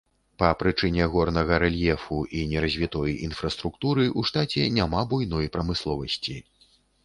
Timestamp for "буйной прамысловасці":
5.15-6.35